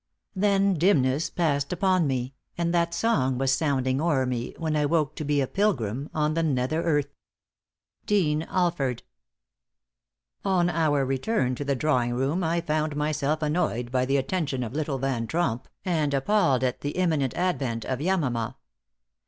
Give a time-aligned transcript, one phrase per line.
[0.17, 4.83] * Then dimness passed upon me, and that song Was sounding o'er me when I
[4.87, 7.13] woke To be a pilgrim on the nether earth.
[8.07, 9.03] Dean Alford.
[10.43, 14.73] On our return to the drawing room, I found myself annoyed by the attention of
[14.73, 18.55] little Van Tromp and appalled by the imminent advent of Yamama.